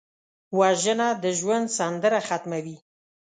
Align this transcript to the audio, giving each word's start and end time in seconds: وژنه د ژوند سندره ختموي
وژنه 0.59 1.07
د 1.23 1.25
ژوند 1.39 1.67
سندره 1.77 2.19
ختموي 2.27 2.77